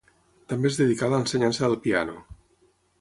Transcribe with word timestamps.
També 0.53 0.67
es 0.69 0.79
dedicà 0.79 1.05
a 1.09 1.13
l'ensenyança 1.15 1.63
del 1.67 1.79
piano. 1.85 2.17